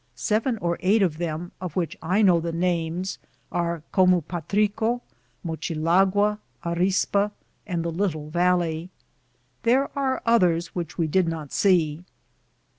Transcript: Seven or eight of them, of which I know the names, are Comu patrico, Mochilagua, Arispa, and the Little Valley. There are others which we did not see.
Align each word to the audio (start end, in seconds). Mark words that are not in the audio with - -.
Seven 0.15 0.57
or 0.57 0.79
eight 0.79 1.03
of 1.03 1.19
them, 1.19 1.51
of 1.61 1.75
which 1.75 1.95
I 2.01 2.23
know 2.23 2.39
the 2.39 2.51
names, 2.51 3.19
are 3.51 3.83
Comu 3.93 4.23
patrico, 4.27 5.03
Mochilagua, 5.45 6.39
Arispa, 6.65 7.29
and 7.67 7.85
the 7.85 7.91
Little 7.91 8.27
Valley. 8.31 8.89
There 9.61 9.95
are 9.95 10.23
others 10.25 10.73
which 10.73 10.97
we 10.97 11.05
did 11.05 11.27
not 11.27 11.51
see. 11.51 12.03